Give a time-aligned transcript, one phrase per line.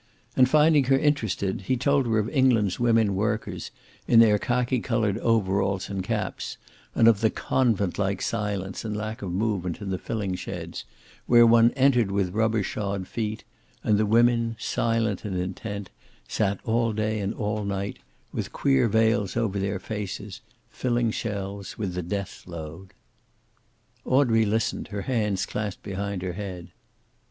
[0.35, 3.69] And finding her interested, he told her of England's women workers,
[4.07, 6.57] in their khaki colored overalls and caps,
[6.95, 10.85] and of the convent like silence and lack of movement in the filling sheds,
[11.27, 13.43] where one entered with rubber shod feet,
[13.83, 15.91] and the women, silent and intent,
[16.27, 17.99] sat all day and all night,
[18.33, 20.41] with queer veils over their faces,
[20.71, 22.87] filling shells with the death load.
[24.03, 26.71] Audrey listened, her hands clasped behind her head.